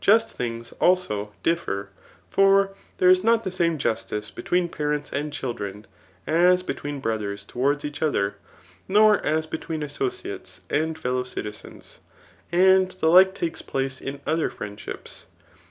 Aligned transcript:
Just 0.00 0.30
things, 0.30 0.72
also, 0.80 1.34
differ; 1.42 1.90
for 2.30 2.74
there 2.96 3.10
is 3.10 3.22
not 3.22 3.44
th& 3.44 3.52
same 3.52 3.76
justice 3.76 4.30
between 4.30 4.66
parents 4.70 5.12
and 5.12 5.30
children, 5.30 5.86
as 6.26 6.62
between 6.62 7.00
brothers 7.00 7.44
towards 7.44 7.84
each 7.84 8.00
other, 8.00 8.36
nor 8.88 9.18
as 9.18 9.46
between 9.46 9.82
associates 9.82 10.62
and 10.70 10.96
fellow 10.96 11.22
citizens. 11.22 11.98
And 12.50 12.92
the 12.92 13.08
like 13.10 13.34
takes 13.34 13.60
place 13.60 14.00
in 14.00 14.22
other 14.26 14.48
friendships. 14.48 15.26